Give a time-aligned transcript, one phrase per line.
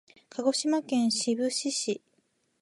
[0.29, 2.01] 鹿児島県志布志市